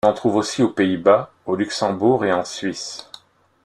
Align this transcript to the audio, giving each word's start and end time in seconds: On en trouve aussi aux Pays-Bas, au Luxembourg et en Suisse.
On 0.03 0.09
en 0.09 0.13
trouve 0.13 0.37
aussi 0.37 0.63
aux 0.63 0.69
Pays-Bas, 0.71 1.29
au 1.45 1.55
Luxembourg 1.55 2.25
et 2.25 2.33
en 2.33 2.43
Suisse. 2.43 3.07